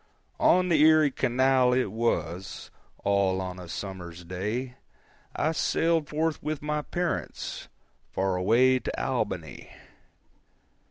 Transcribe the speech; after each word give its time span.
On 0.39 0.69
the 0.69 0.81
Erie 0.81 1.11
Canal, 1.11 1.73
it 1.73 1.91
was, 1.91 2.71
All 3.03 3.39
on 3.39 3.59
a 3.59 3.67
summer's 3.67 4.23
day, 4.25 4.77
I 5.35 5.51
sailed 5.51 6.09
forth 6.09 6.41
with 6.41 6.63
my 6.63 6.81
parents 6.81 7.67
Far 8.11 8.35
away 8.35 8.79
to 8.79 8.99
Albany. 8.99 9.69